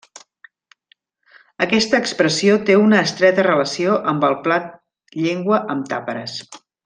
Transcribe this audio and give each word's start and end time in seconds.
Aquesta 1.65 1.99
expressió 2.05 2.55
té 2.69 2.77
una 2.85 3.03
estreta 3.09 3.45
relació 3.49 3.99
amb 4.13 4.27
el 4.31 4.37
plat 4.49 4.75
llengua 5.27 5.61
amb 5.77 5.91
tàperes. 5.93 6.41